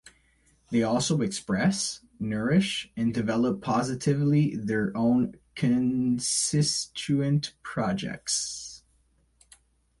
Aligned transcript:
They 0.71 0.81
also 0.81 1.21
express, 1.21 2.03
nourish, 2.19 2.91
and 2.97 3.13
develop 3.13 3.61
positively 3.61 4.55
their 4.55 4.91
own 4.97 5.35
constituent 5.53 7.53
projects. 7.61 8.81